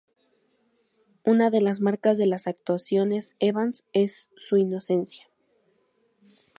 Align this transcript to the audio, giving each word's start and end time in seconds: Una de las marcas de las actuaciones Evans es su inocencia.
Una 1.23 1.51
de 1.51 1.61
las 1.61 1.79
marcas 1.79 2.17
de 2.17 2.25
las 2.25 2.47
actuaciones 2.47 3.35
Evans 3.37 3.85
es 3.93 4.29
su 4.35 4.57
inocencia. 4.57 5.29